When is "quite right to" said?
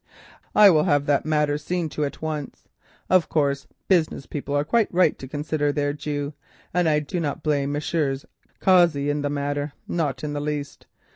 4.63-5.27